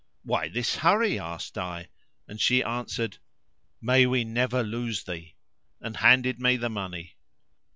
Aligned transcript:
"Why 0.23 0.47
this 0.49 0.77
hurry?" 0.77 1.19
asked 1.19 1.59
I 1.59 1.89
and 2.27 2.41
she 2.41 2.63
answered, 2.63 3.19
"May 3.79 4.07
we 4.07 4.23
never 4.23 4.63
lose 4.63 5.03
thee!"[FN#524] 5.03 5.33
and 5.81 5.97
handed 5.97 6.39
me 6.41 6.57
the 6.57 6.69
money. 6.69 7.17